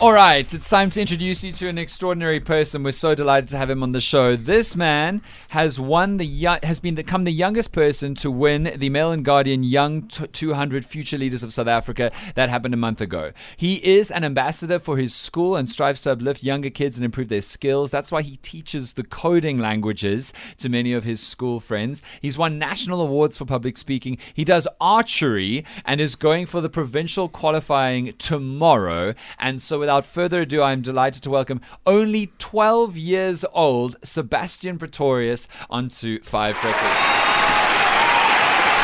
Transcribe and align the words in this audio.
All 0.00 0.14
right, 0.14 0.50
it's 0.54 0.70
time 0.70 0.88
to 0.92 1.00
introduce 1.02 1.44
you 1.44 1.52
to 1.52 1.68
an 1.68 1.76
extraordinary 1.76 2.40
person. 2.40 2.82
We're 2.82 2.92
so 2.92 3.14
delighted 3.14 3.50
to 3.50 3.58
have 3.58 3.68
him 3.68 3.82
on 3.82 3.90
the 3.90 4.00
show. 4.00 4.34
This 4.34 4.74
man 4.74 5.20
has 5.48 5.78
won 5.78 6.16
the 6.16 6.26
has 6.62 6.80
been 6.80 6.94
become 6.94 7.24
the 7.24 7.30
youngest 7.30 7.70
person 7.72 8.14
to 8.14 8.30
win 8.30 8.72
the 8.76 8.88
Mail 8.88 9.12
and 9.12 9.22
Guardian 9.22 9.62
Young 9.62 10.08
200 10.08 10.86
Future 10.86 11.18
Leaders 11.18 11.42
of 11.42 11.52
South 11.52 11.66
Africa. 11.66 12.12
That 12.34 12.48
happened 12.48 12.72
a 12.72 12.78
month 12.78 13.02
ago. 13.02 13.32
He 13.58 13.74
is 13.86 14.10
an 14.10 14.24
ambassador 14.24 14.78
for 14.78 14.96
his 14.96 15.14
school 15.14 15.54
and 15.54 15.68
strives 15.68 16.00
to 16.02 16.12
uplift 16.12 16.42
younger 16.42 16.70
kids 16.70 16.96
and 16.96 17.04
improve 17.04 17.28
their 17.28 17.42
skills. 17.42 17.90
That's 17.90 18.10
why 18.10 18.22
he 18.22 18.36
teaches 18.38 18.94
the 18.94 19.04
coding 19.04 19.58
languages 19.58 20.32
to 20.60 20.70
many 20.70 20.94
of 20.94 21.04
his 21.04 21.22
school 21.22 21.60
friends. 21.60 22.02
He's 22.22 22.38
won 22.38 22.58
national 22.58 23.02
awards 23.02 23.36
for 23.36 23.44
public 23.44 23.76
speaking. 23.76 24.16
He 24.32 24.46
does 24.46 24.66
archery 24.80 25.62
and 25.84 26.00
is 26.00 26.14
going 26.14 26.46
for 26.46 26.62
the 26.62 26.70
provincial 26.70 27.28
qualifying 27.28 28.14
tomorrow. 28.16 29.12
And 29.38 29.60
so, 29.60 29.89
without 29.90 30.06
further 30.06 30.42
ado, 30.42 30.62
I'm 30.62 30.82
delighted 30.82 31.20
to 31.24 31.30
welcome 31.30 31.60
only 31.84 32.28
12 32.38 32.96
years 32.96 33.44
old 33.52 33.96
Sebastian 34.04 34.78
Pretorius 34.78 35.48
onto 35.68 36.22
Five 36.22 36.54
Breakfast. 36.60 37.00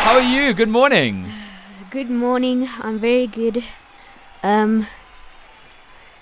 How 0.03 0.15
are 0.15 0.21
you? 0.21 0.53
Good 0.53 0.69
morning. 0.69 1.31
Good 1.91 2.11
morning. 2.11 2.69
I'm 2.81 2.99
very 2.99 3.29
good. 3.29 3.63
Um 4.43 4.89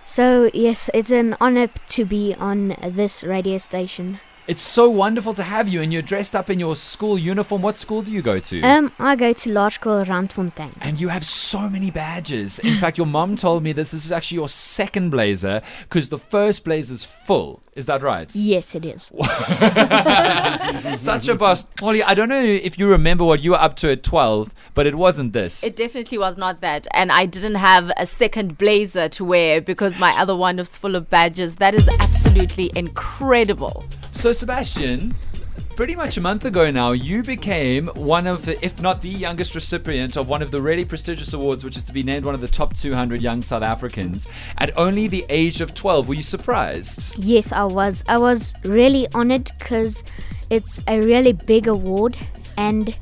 so 0.05 0.51
yes, 0.53 0.91
it's 0.93 1.11
an 1.11 1.35
honor 1.41 1.69
to 1.97 2.05
be 2.05 2.35
on 2.35 2.77
this 2.83 3.25
radio 3.25 3.57
station. 3.57 4.21
It's 4.47 4.63
so 4.63 4.91
wonderful 4.91 5.33
to 5.35 5.43
have 5.43 5.69
you, 5.71 5.81
and 5.81 5.91
you're 5.91 6.03
dressed 6.03 6.37
up 6.37 6.51
in 6.51 6.61
your 6.61 6.77
school 6.77 7.19
uniform. 7.19 7.63
What 7.63 7.79
school 7.79 8.03
do 8.03 8.13
you 8.13 8.21
go 8.21 8.39
to? 8.39 8.61
Um 8.61 8.93
I 8.99 9.17
go 9.17 9.33
to 9.33 9.51
Laerskool 9.51 10.05
Randfontein. 10.05 10.73
and 10.83 11.01
you 11.01 11.09
have 11.09 11.25
so 11.25 11.71
many 11.71 11.91
badges. 11.91 12.59
In 12.59 12.75
fact, 12.77 12.99
your 12.99 13.07
mom 13.07 13.37
told 13.37 13.63
me 13.63 13.73
this. 13.73 13.91
This 13.93 14.05
is 14.05 14.13
actually 14.13 14.37
your 14.37 14.49
second 14.51 15.09
blazer 15.11 15.63
because 15.89 16.11
the 16.11 16.19
first 16.19 16.63
blazer's 16.65 17.05
full. 17.05 17.63
Is 17.75 17.87
that 17.87 18.03
right? 18.03 18.31
Yes, 18.37 18.75
it 18.75 18.85
is. 18.85 19.11
Such 21.01 21.27
a 21.29 21.35
bust. 21.35 21.67
Holly, 21.81 22.03
I 22.05 22.15
don't 22.15 22.29
know 22.29 22.41
if 22.45 22.79
you 22.79 22.87
remember 22.89 23.25
what 23.25 23.41
you 23.41 23.51
were 23.53 23.61
up 23.61 23.75
to 23.77 23.91
at 23.91 24.03
12, 24.05 24.55
but 24.75 24.87
it 24.87 24.95
wasn't 24.95 25.33
this. 25.33 25.65
It 25.65 25.75
definitely 25.75 26.19
was 26.19 26.37
not 26.37 26.61
that. 26.61 26.87
And 26.93 27.11
I 27.11 27.27
didn't 27.27 27.57
have 27.57 27.91
a 27.97 28.07
second 28.07 28.59
blazer 28.59 29.09
to 29.09 29.25
wear 29.25 29.61
because 29.61 29.99
my 29.99 30.11
other 30.17 30.37
one 30.37 30.59
was 30.59 30.77
full 30.77 30.95
of 30.95 31.11
badges. 31.11 31.57
That 31.57 31.75
is 31.75 31.89
absolutely 31.99 32.71
incredible. 32.77 33.85
So, 34.15 34.33
Sebastian, 34.33 35.15
pretty 35.77 35.95
much 35.95 36.17
a 36.17 36.21
month 36.21 36.45
ago 36.45 36.71
now, 36.71 36.93
you 36.93 37.23
became 37.23 37.89
one 37.89 38.27
of 38.27 38.47
the, 38.47 38.65
if 38.65 38.81
not 38.81 39.03
the 39.03 39.09
youngest 39.11 39.55
recipient 39.55 40.17
of 40.17 40.29
one 40.29 40.41
of 40.41 40.51
the 40.51 40.63
really 40.63 40.85
prestigious 40.85 41.33
awards, 41.35 41.63
which 41.65 41.77
is 41.77 41.85
to 41.85 41.93
be 41.93 42.03
named 42.03 42.25
one 42.25 42.35
of 42.35 42.41
the 42.41 42.49
top 42.49 42.75
200 42.75 43.21
young 43.21 43.43
South 43.43 43.63
Africans 43.63 44.27
at 44.57 44.77
only 44.79 45.09
the 45.09 45.27
age 45.29 45.61
of 45.61 45.75
12. 45.75 46.09
Were 46.09 46.15
you 46.15 46.23
surprised? 46.23 47.17
Yes, 47.19 47.53
I 47.53 47.65
was. 47.65 48.03
I 48.09 48.17
was 48.19 48.55
really 48.65 49.07
honored 49.15 49.51
cuz 49.59 50.03
it's 50.49 50.81
a 50.89 51.01
really 51.01 51.33
big 51.33 51.67
award 51.67 52.17
and 52.57 52.97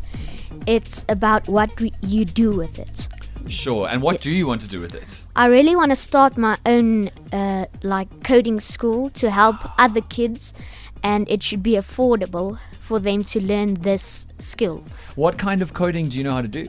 it's 0.66 1.04
about 1.08 1.46
what 1.46 1.78
we- 1.80 1.92
you 2.00 2.24
do 2.24 2.50
with 2.52 2.78
it. 2.78 3.06
Sure. 3.48 3.88
And 3.88 4.02
what 4.02 4.20
do 4.20 4.30
you 4.30 4.46
want 4.46 4.62
to 4.62 4.68
do 4.68 4.80
with 4.80 4.94
it? 4.94 5.24
I 5.36 5.46
really 5.46 5.76
want 5.76 5.90
to 5.90 5.96
start 5.96 6.36
my 6.36 6.58
own 6.66 7.08
uh, 7.32 7.66
like 7.82 8.24
coding 8.24 8.60
school 8.60 9.10
to 9.10 9.30
help 9.30 9.56
other 9.78 10.00
kids 10.00 10.54
and 11.02 11.28
it 11.28 11.42
should 11.42 11.62
be 11.62 11.72
affordable 11.72 12.58
for 12.80 12.98
them 12.98 13.24
to 13.24 13.40
learn 13.42 13.74
this 13.74 14.26
skill. 14.38 14.84
What 15.16 15.38
kind 15.38 15.62
of 15.62 15.74
coding 15.74 16.08
do 16.08 16.18
you 16.18 16.24
know 16.24 16.32
how 16.32 16.42
to 16.42 16.48
do? 16.48 16.68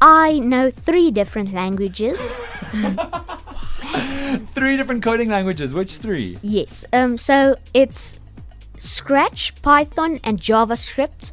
I 0.00 0.38
know 0.38 0.70
three 0.70 1.10
different 1.10 1.52
languages. 1.52 2.20
Three 4.54 4.76
different 4.76 5.02
coding 5.02 5.28
languages. 5.28 5.74
Which 5.74 5.96
three? 5.96 6.38
Yes. 6.42 6.84
Um 6.92 7.18
so 7.18 7.56
it's 7.74 8.20
Scratch, 8.78 9.54
Python 9.62 10.20
and 10.22 10.40
JavaScript. 10.40 11.32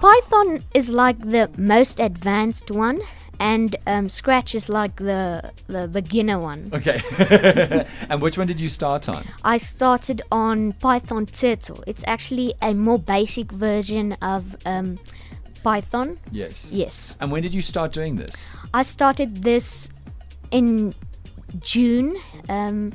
Python 0.00 0.64
is 0.74 0.88
like 0.88 1.18
the 1.18 1.50
most 1.56 2.00
advanced 2.00 2.70
one 2.70 3.00
and 3.40 3.76
um, 3.86 4.08
Scratch 4.08 4.54
is 4.54 4.68
like 4.68 4.96
the 4.96 5.52
the 5.66 5.88
beginner 5.88 6.38
one. 6.38 6.70
Okay. 6.72 7.00
and 8.08 8.20
which 8.20 8.38
one 8.38 8.46
did 8.46 8.60
you 8.60 8.68
start 8.68 9.08
on? 9.08 9.24
I 9.42 9.56
started 9.56 10.22
on 10.30 10.72
Python 10.72 11.26
Turtle. 11.26 11.82
It's 11.86 12.04
actually 12.06 12.54
a 12.62 12.74
more 12.74 12.98
basic 12.98 13.50
version 13.52 14.12
of 14.22 14.56
um, 14.66 14.98
Python. 15.62 16.18
Yes. 16.30 16.72
Yes. 16.72 17.16
And 17.20 17.32
when 17.32 17.42
did 17.42 17.54
you 17.54 17.62
start 17.62 17.92
doing 17.92 18.16
this? 18.16 18.52
I 18.72 18.82
started 18.82 19.42
this 19.42 19.88
in 20.50 20.94
June 21.60 22.16
um, 22.48 22.92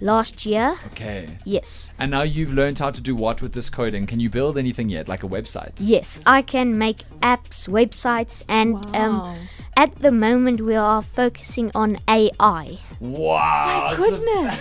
last 0.00 0.44
year. 0.46 0.76
Okay. 0.92 1.38
Yes. 1.44 1.90
And 1.98 2.10
now 2.10 2.22
you've 2.22 2.52
learned 2.52 2.78
how 2.78 2.90
to 2.90 3.00
do 3.00 3.14
what 3.14 3.40
with 3.42 3.52
this 3.52 3.70
coding? 3.70 4.06
Can 4.06 4.20
you 4.20 4.28
build 4.30 4.58
anything 4.58 4.88
yet, 4.88 5.08
like 5.08 5.24
a 5.24 5.28
website? 5.28 5.72
Yes, 5.78 6.20
I 6.26 6.42
can 6.42 6.78
make 6.78 6.98
apps, 7.20 7.68
websites, 7.68 8.42
and 8.48 8.74
Wow. 8.94 9.30
um, 9.32 9.36
at 9.76 9.94
the 9.96 10.10
moment 10.10 10.62
we 10.62 10.74
are 10.74 11.02
focusing 11.02 11.70
on 11.74 11.98
AI. 12.08 12.78
Wow. 12.98 13.90
My 13.90 13.94
goodness. 13.94 14.58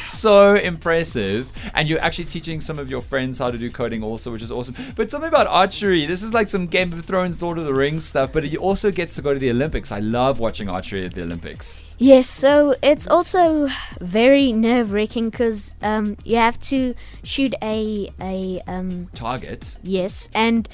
so 0.00 0.54
impressive. 0.54 1.50
And 1.74 1.88
you're 1.88 2.00
actually 2.00 2.26
teaching 2.26 2.60
some 2.60 2.78
of 2.78 2.88
your 2.88 3.00
friends 3.00 3.38
how 3.38 3.50
to 3.50 3.58
do 3.58 3.70
coding 3.70 4.04
also, 4.04 4.30
which 4.30 4.42
is 4.42 4.52
awesome. 4.52 4.76
But 4.94 5.10
something 5.10 5.28
about 5.28 5.48
archery. 5.48 6.06
This 6.06 6.22
is 6.22 6.32
like 6.32 6.48
some 6.48 6.66
Game 6.66 6.92
of 6.92 7.04
Thrones, 7.04 7.42
Lord 7.42 7.58
of 7.58 7.64
the 7.64 7.74
Rings 7.74 8.04
stuff, 8.04 8.32
but 8.32 8.44
it 8.44 8.56
also 8.56 8.92
gets 8.92 9.16
to 9.16 9.22
go 9.22 9.32
to 9.34 9.40
the 9.40 9.50
Olympics. 9.50 9.90
I 9.90 9.98
love 9.98 10.38
watching 10.38 10.68
archery 10.68 11.04
at 11.04 11.14
the 11.14 11.22
Olympics. 11.22 11.82
Yes, 12.00 12.28
so 12.28 12.76
it's 12.80 13.08
also 13.08 13.66
very 14.00 14.52
nerve 14.52 14.92
wracking 14.92 15.30
because 15.30 15.74
um, 15.82 16.16
you 16.24 16.36
have 16.36 16.56
to 16.68 16.94
shoot 17.24 17.52
a 17.60 18.08
a 18.20 18.62
um, 18.68 19.08
Target. 19.14 19.76
yes, 19.82 20.28
and 20.32 20.68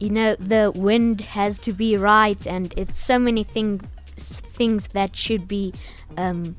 you 0.00 0.10
know 0.10 0.34
the 0.36 0.72
wind 0.74 1.20
has 1.20 1.58
to 1.60 1.72
be 1.72 1.96
right, 1.96 2.46
and 2.46 2.74
it's 2.76 2.98
so 2.98 3.18
many 3.18 3.44
things 3.44 3.82
things 4.16 4.88
that 4.88 5.16
should 5.16 5.48
be 5.48 5.72
um, 6.18 6.54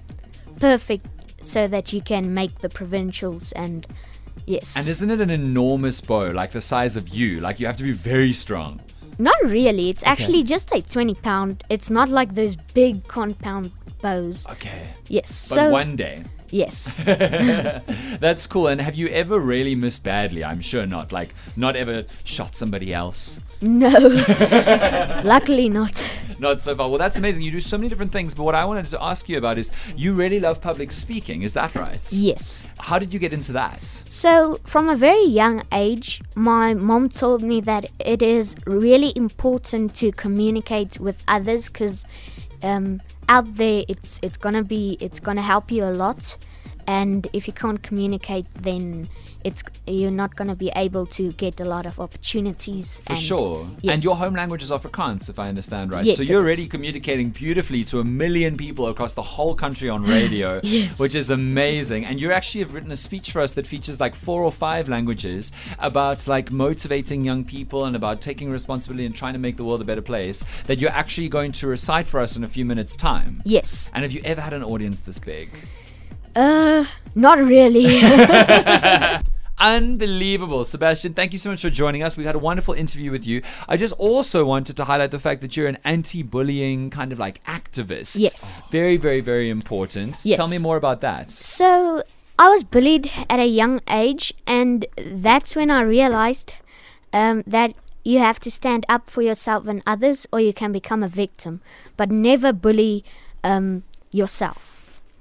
perfect 0.59 1.05
so 1.43 1.67
that 1.67 1.93
you 1.93 2.01
can 2.01 2.33
make 2.33 2.59
the 2.59 2.69
provincials 2.69 3.51
and 3.51 3.85
yes. 4.45 4.75
And 4.75 4.87
isn't 4.87 5.11
it 5.11 5.21
an 5.21 5.29
enormous 5.29 6.01
bow, 6.01 6.31
like 6.31 6.51
the 6.51 6.61
size 6.61 6.95
of 6.95 7.09
you? 7.09 7.39
Like 7.39 7.59
you 7.59 7.67
have 7.67 7.77
to 7.77 7.83
be 7.83 7.91
very 7.91 8.33
strong. 8.33 8.79
Not 9.19 9.39
really. 9.43 9.89
It's 9.89 10.03
actually 10.03 10.41
just 10.43 10.73
a 10.73 10.81
20 10.81 11.13
pound. 11.15 11.63
It's 11.69 11.89
not 11.91 12.09
like 12.09 12.33
those 12.33 12.55
big 12.55 13.07
compound 13.07 13.71
bows. 14.01 14.45
Okay. 14.49 14.89
Yes. 15.07 15.49
But 15.49 15.55
so 15.55 15.71
one 15.71 15.95
day. 15.95 16.23
yes. 16.49 16.93
That's 18.19 18.45
cool. 18.47 18.67
And 18.67 18.81
have 18.81 18.95
you 18.95 19.07
ever 19.07 19.39
really 19.39 19.75
missed 19.75 20.03
badly? 20.03 20.43
I'm 20.43 20.61
sure 20.61 20.85
not. 20.85 21.11
Like, 21.11 21.33
not 21.55 21.75
ever 21.75 22.05
shot 22.23 22.55
somebody 22.55 22.93
else. 22.93 23.39
no. 23.61 23.87
Luckily 25.23 25.69
not. 25.69 26.19
Not 26.39 26.59
so 26.61 26.75
far. 26.75 26.89
Well, 26.89 26.97
that's 26.97 27.17
amazing. 27.17 27.43
You 27.43 27.51
do 27.51 27.59
so 27.59 27.77
many 27.77 27.87
different 27.87 28.11
things. 28.11 28.33
But 28.33 28.43
what 28.43 28.55
I 28.55 28.65
wanted 28.65 28.85
to 28.85 29.01
ask 29.03 29.29
you 29.29 29.37
about 29.37 29.57
is 29.59 29.71
you 29.95 30.13
really 30.13 30.39
love 30.39 30.59
public 30.61 30.91
speaking. 30.91 31.43
Is 31.43 31.53
that 31.53 31.75
right? 31.75 32.11
Yes. 32.11 32.63
How 32.79 32.97
did 32.97 33.13
you 33.13 33.19
get 33.19 33.31
into 33.33 33.51
that? 33.53 33.83
So 33.83 34.59
from 34.65 34.89
a 34.89 34.95
very 34.95 35.23
young 35.25 35.61
age, 35.71 36.21
my 36.35 36.73
mom 36.73 37.09
told 37.09 37.43
me 37.43 37.61
that 37.61 37.85
it 37.99 38.21
is 38.23 38.55
really 38.65 39.13
important 39.15 39.93
to 39.97 40.11
communicate 40.11 40.99
with 40.99 41.21
others 41.27 41.69
because 41.69 42.03
um, 42.63 42.99
out 43.31 43.55
there 43.55 43.83
it's 43.87 44.19
it's 44.21 44.37
gonna 44.37 44.63
be 44.63 44.97
it's 44.99 45.19
gonna 45.19 45.41
help 45.53 45.71
you 45.71 45.83
a 45.85 45.93
lot. 46.03 46.37
And 46.87 47.27
if 47.33 47.47
you 47.47 47.53
can't 47.53 47.81
communicate, 47.81 48.45
then 48.55 49.09
it's 49.43 49.63
you're 49.87 50.11
not 50.11 50.35
gonna 50.35 50.55
be 50.55 50.71
able 50.75 51.05
to 51.07 51.31
get 51.33 51.59
a 51.59 51.65
lot 51.65 51.85
of 51.85 51.99
opportunities. 51.99 52.99
For 53.05 53.13
and 53.13 53.21
sure. 53.21 53.67
Yes. 53.81 53.93
And 53.95 54.03
your 54.03 54.15
home 54.15 54.35
language 54.35 54.63
is 54.63 54.71
Afrikaans, 54.71 55.29
if 55.29 55.39
I 55.39 55.49
understand 55.49 55.91
right. 55.91 56.05
Yes, 56.05 56.17
so 56.17 56.23
you're 56.23 56.39
is. 56.39 56.45
already 56.45 56.67
communicating 56.67 57.29
beautifully 57.29 57.83
to 57.85 57.99
a 57.99 58.03
million 58.03 58.57
people 58.57 58.87
across 58.87 59.13
the 59.13 59.21
whole 59.21 59.55
country 59.55 59.89
on 59.89 60.03
radio, 60.03 60.59
Yes. 60.63 60.99
which 60.99 61.15
is 61.15 61.29
amazing. 61.29 62.05
And 62.05 62.19
you 62.19 62.31
actually 62.31 62.61
have 62.61 62.73
written 62.73 62.91
a 62.91 62.97
speech 62.97 63.31
for 63.31 63.41
us 63.41 63.53
that 63.53 63.65
features 63.67 63.99
like 63.99 64.15
four 64.15 64.43
or 64.43 64.51
five 64.51 64.87
languages 64.89 65.51
about 65.79 66.27
like 66.27 66.51
motivating 66.51 67.25
young 67.25 67.43
people 67.43 67.85
and 67.85 67.95
about 67.95 68.21
taking 68.21 68.49
responsibility 68.51 69.05
and 69.05 69.15
trying 69.15 69.33
to 69.33 69.39
make 69.39 69.57
the 69.57 69.63
world 69.63 69.81
a 69.81 69.85
better 69.85 70.01
place 70.01 70.43
that 70.67 70.77
you're 70.79 70.91
actually 70.91 71.29
going 71.29 71.51
to 71.51 71.67
recite 71.67 72.07
for 72.07 72.19
us 72.19 72.35
in 72.35 72.43
a 72.43 72.47
few 72.47 72.65
minutes' 72.65 72.95
time. 72.95 73.41
Yes. 73.45 73.89
And 73.93 74.03
have 74.03 74.11
you 74.11 74.21
ever 74.23 74.41
had 74.41 74.53
an 74.53 74.63
audience 74.63 74.99
this 74.99 75.19
big? 75.19 75.49
Uh, 76.35 76.85
not 77.15 77.39
really. 77.39 78.01
Unbelievable. 79.61 80.65
Sebastian, 80.65 81.13
thank 81.13 81.33
you 81.33 81.39
so 81.39 81.51
much 81.51 81.61
for 81.61 81.69
joining 81.69 82.01
us. 82.01 82.17
We 82.17 82.23
had 82.23 82.33
a 82.33 82.39
wonderful 82.39 82.73
interview 82.73 83.11
with 83.11 83.27
you. 83.27 83.43
I 83.69 83.77
just 83.77 83.93
also 83.93 84.43
wanted 84.43 84.75
to 84.77 84.85
highlight 84.85 85.11
the 85.11 85.19
fact 85.19 85.41
that 85.41 85.55
you're 85.55 85.67
an 85.67 85.77
anti 85.83 86.23
bullying 86.23 86.89
kind 86.89 87.11
of 87.11 87.19
like 87.19 87.43
activist. 87.43 88.19
Yes. 88.19 88.59
Very, 88.71 88.97
very, 88.97 89.21
very 89.21 89.51
important. 89.51 90.19
Yes. 90.23 90.37
Tell 90.37 90.47
me 90.47 90.57
more 90.57 90.77
about 90.77 91.01
that. 91.01 91.29
So 91.29 92.01
I 92.39 92.49
was 92.49 92.63
bullied 92.63 93.11
at 93.29 93.39
a 93.39 93.45
young 93.45 93.81
age, 93.87 94.33
and 94.47 94.87
that's 94.97 95.55
when 95.55 95.69
I 95.69 95.81
realized 95.81 96.55
um, 97.13 97.43
that 97.45 97.75
you 98.03 98.17
have 98.17 98.39
to 98.39 98.49
stand 98.49 98.83
up 98.89 99.11
for 99.11 99.21
yourself 99.21 99.67
and 99.67 99.83
others, 99.85 100.25
or 100.33 100.39
you 100.39 100.53
can 100.53 100.71
become 100.71 101.03
a 101.03 101.07
victim. 101.07 101.61
But 101.97 102.09
never 102.09 102.51
bully 102.51 103.05
um, 103.43 103.83
yourself. 104.09 104.70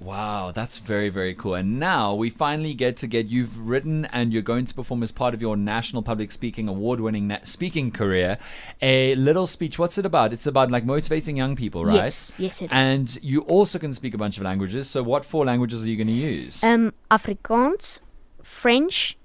Wow, 0.01 0.51
that's 0.51 0.79
very, 0.79 1.09
very 1.09 1.35
cool. 1.35 1.53
And 1.53 1.79
now 1.79 2.15
we 2.15 2.31
finally 2.31 2.73
get 2.73 2.97
to 2.97 3.07
get 3.07 3.27
you've 3.27 3.59
written 3.59 4.05
and 4.05 4.33
you're 4.33 4.41
going 4.41 4.65
to 4.65 4.73
perform 4.73 5.03
as 5.03 5.11
part 5.11 5.35
of 5.35 5.41
your 5.41 5.55
National 5.55 6.01
Public 6.01 6.31
Speaking 6.31 6.67
Award 6.67 6.99
winning 6.99 7.27
na- 7.27 7.37
speaking 7.43 7.91
career 7.91 8.39
a 8.81 9.13
little 9.13 9.45
speech. 9.45 9.77
What's 9.77 9.99
it 9.99 10.05
about? 10.05 10.33
It's 10.33 10.47
about 10.47 10.71
like 10.71 10.85
motivating 10.85 11.37
young 11.37 11.55
people, 11.55 11.85
right? 11.85 12.05
Yes, 12.05 12.33
yes, 12.39 12.61
it 12.63 12.65
is. 12.65 12.71
And 12.71 13.19
you 13.21 13.41
also 13.41 13.77
can 13.77 13.93
speak 13.93 14.15
a 14.15 14.17
bunch 14.17 14.37
of 14.37 14.43
languages. 14.43 14.89
So, 14.89 15.03
what 15.03 15.23
four 15.23 15.45
languages 15.45 15.83
are 15.83 15.87
you 15.87 15.97
going 15.97 16.07
to 16.07 16.13
use? 16.13 16.63
Um, 16.63 16.95
Afrikaans, 17.11 17.99
French, 18.41 19.19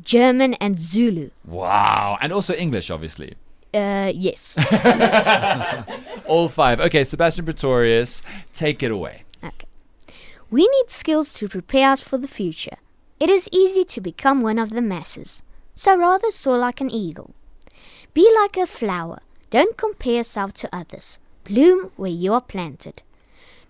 German, 0.00 0.54
and 0.54 0.78
Zulu. 0.78 1.28
wow. 1.44 2.16
And 2.22 2.32
also 2.32 2.54
English, 2.54 2.90
obviously. 2.90 3.34
Uh, 3.74 4.10
yes. 4.14 4.56
All 6.26 6.48
five. 6.48 6.80
Okay, 6.80 7.04
Sebastian 7.04 7.44
Pretorius, 7.44 8.22
take 8.54 8.82
it 8.82 8.90
away. 8.90 9.25
We 10.50 10.68
need 10.68 10.90
skills 10.90 11.34
to 11.34 11.48
prepare 11.48 11.90
us 11.90 12.02
for 12.02 12.18
the 12.18 12.28
future. 12.28 12.76
It 13.18 13.30
is 13.30 13.48
easy 13.50 13.84
to 13.86 14.00
become 14.00 14.42
one 14.42 14.58
of 14.58 14.70
the 14.70 14.82
masses, 14.82 15.42
so 15.74 15.96
rather 15.96 16.30
soar 16.30 16.58
like 16.58 16.80
an 16.80 16.90
eagle. 16.90 17.34
Be 18.14 18.30
like 18.42 18.56
a 18.56 18.66
flower. 18.66 19.20
Don't 19.50 19.76
compare 19.76 20.14
yourself 20.14 20.52
to 20.54 20.68
others. 20.74 21.18
Bloom 21.44 21.90
where 21.96 22.10
you 22.10 22.32
are 22.32 22.40
planted. 22.40 23.02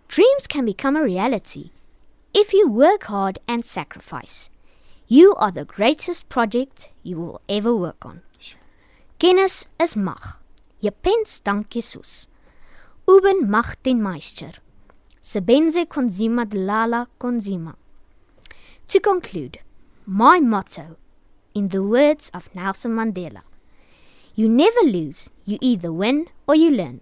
Dreams 0.09 0.47
can 0.47 0.65
become 0.65 0.97
a 0.97 1.03
reality 1.03 1.71
if 2.35 2.53
you 2.53 2.69
work 2.69 3.05
hard 3.05 3.39
and 3.49 3.65
sacrifice. 3.65 4.51
You 5.09 5.35
are 5.37 5.51
the 5.51 5.65
greatest 5.65 6.29
project 6.29 6.91
you 7.03 7.19
will 7.19 7.41
ever 7.49 7.75
work 7.75 8.05
on. 8.05 8.23
Kennis 9.19 9.65
is 9.81 9.97
mag. 9.97 10.37
Je 10.83 10.91
pens 10.91 11.41
dank 11.41 11.71
Jesus. 11.71 12.29
Uben 13.09 13.49
mag 13.49 13.77
den 13.83 14.03
Meister. 14.03 14.53
Sebenze 15.27 15.87
consima 15.87 16.45
dlala 16.45 17.09
consima. 17.19 17.75
To 18.87 19.01
conclude, 19.01 19.59
my 20.07 20.39
motto, 20.39 20.99
in 21.53 21.67
the 21.71 21.83
words 21.83 22.31
of 22.33 22.49
Nelson 22.55 22.93
Mandela, 22.93 23.43
you 24.37 24.49
never 24.49 24.83
lose, 24.85 25.29
you 25.45 25.59
either 25.61 25.91
win 25.91 26.29
or 26.47 26.55
you 26.55 26.71
learn. 26.71 27.01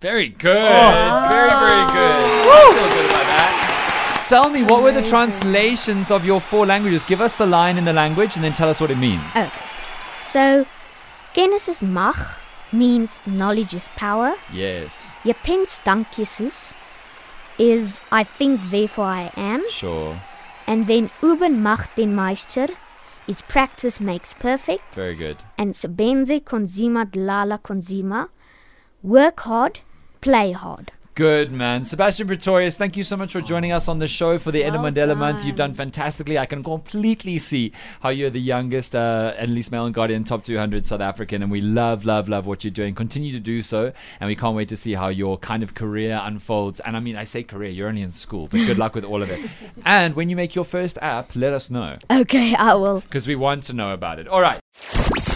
Very 0.00 0.30
good. 0.30 0.56
Oh. 0.56 1.28
Very, 1.30 1.50
very 1.50 1.86
good. 1.94 2.24
I 2.50 2.72
feel 2.74 2.88
good 2.90 3.06
about 3.06 3.26
that. 3.30 4.24
Tell 4.28 4.50
me, 4.50 4.64
what 4.64 4.82
were 4.82 4.90
the 4.90 5.08
translations 5.08 6.10
of 6.10 6.26
your 6.26 6.40
four 6.40 6.66
languages? 6.66 7.04
Give 7.04 7.20
us 7.20 7.36
the 7.36 7.46
line 7.46 7.78
in 7.78 7.84
the 7.84 7.92
language 7.92 8.34
and 8.34 8.42
then 8.42 8.54
tell 8.54 8.68
us 8.68 8.80
what 8.80 8.90
it 8.90 8.98
means. 8.98 9.22
Okay. 9.36 9.50
So, 10.26 10.66
Genesis 11.32 11.80
Mach 11.80 12.40
means 12.72 13.20
knowledge 13.24 13.72
is 13.72 13.86
power. 13.94 14.34
Yes, 14.52 15.16
Je 15.24 15.32
pens 15.32 15.78
dank 15.84 16.10
Jesus 16.10 16.74
is 17.58 18.00
I 18.10 18.24
think 18.24 18.60
therefore 18.70 19.06
I 19.06 19.30
am. 19.36 19.62
sure. 19.70 20.20
And 20.66 20.86
then 20.86 21.10
Uben 21.20 21.60
macht 21.62 21.96
den 21.96 22.14
Meister 22.14 22.68
is 23.26 23.42
practice 23.42 24.00
makes 24.00 24.32
perfect. 24.32 24.94
Very 24.94 25.14
good. 25.14 25.36
And 25.58 25.74
Sebenze 25.74 26.40
consima 26.40 27.04
dlala 27.04 27.58
consima. 27.60 28.28
Work 29.02 29.40
hard, 29.40 29.80
play 30.20 30.52
hard. 30.52 30.92
Good, 31.16 31.52
man. 31.52 31.84
Sebastian 31.84 32.26
Pretorius, 32.26 32.76
thank 32.76 32.96
you 32.96 33.04
so 33.04 33.16
much 33.16 33.32
for 33.32 33.40
joining 33.40 33.70
us 33.70 33.86
on 33.86 34.00
the 34.00 34.08
show 34.08 34.36
for 34.36 34.50
the 34.50 34.62
Well 34.64 34.72
Mandela 34.72 35.16
month. 35.16 35.44
You've 35.44 35.54
done. 35.54 35.72
fantastically. 35.72 36.38
I 36.40 36.46
can 36.46 36.60
completely 36.64 37.38
see 37.38 37.70
how 38.00 38.08
you're 38.08 38.30
the 38.30 38.40
youngest, 38.40 38.96
uh, 38.96 39.32
at 39.36 39.48
least 39.48 39.70
Mail 39.70 39.86
and 39.86 39.94
Guardian 39.94 40.24
top 40.24 40.42
200 40.42 40.88
South 40.88 41.00
African, 41.00 41.40
and 41.40 41.52
we 41.52 41.60
love, 41.60 42.04
love, 42.04 42.28
love 42.28 42.46
what 42.46 42.64
you're 42.64 42.72
doing. 42.72 42.96
Continue 42.96 43.30
to 43.30 43.38
do 43.38 43.62
so, 43.62 43.92
and 44.18 44.26
we 44.26 44.34
can't 44.34 44.56
wait 44.56 44.68
to 44.70 44.76
see 44.76 44.94
how 44.94 45.06
your 45.06 45.38
kind 45.38 45.62
of 45.62 45.76
career 45.76 46.20
unfolds. 46.20 46.80
And 46.80 46.96
I 46.96 47.00
mean, 47.00 47.14
I 47.14 47.22
say 47.22 47.44
career, 47.44 47.70
you're 47.70 47.88
only 47.88 48.02
in 48.02 48.10
school, 48.10 48.48
but 48.50 48.58
good 48.66 48.78
luck 48.78 48.96
with 48.96 49.04
all 49.04 49.22
of 49.22 49.30
it. 49.30 49.38
And 49.84 50.16
when 50.16 50.28
you 50.30 50.34
make 50.34 50.56
your 50.56 50.64
first 50.64 50.98
app, 51.00 51.36
let 51.36 51.52
us 51.52 51.70
know 51.70 51.94
Okay, 52.10 52.56
I 52.56 52.74
will. 52.74 53.00
because 53.02 53.28
we 53.28 53.36
want 53.36 53.62
to 53.64 53.72
know 53.72 53.92
about 53.92 54.18
it. 54.18 54.26
All 54.26 54.40
right. 54.40 54.58